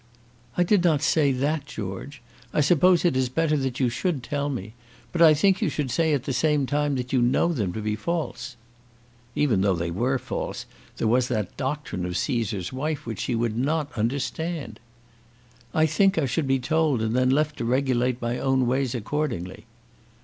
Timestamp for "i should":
16.17-16.47